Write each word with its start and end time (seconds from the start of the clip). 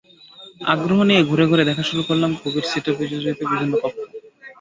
আগ্রহ 0.65 0.99
নিয়ে 1.03 1.21
ঘুরে 1.23 1.45
ঘুরে 1.47 1.63
দেখা 1.69 1.83
শুরু 1.89 2.01
করলাম 2.07 2.31
কবির 2.41 2.65
স্মৃতিবিজড়িত 2.69 3.39
বিভিন্ন 3.43 3.73
কক্ষ। 3.75 3.97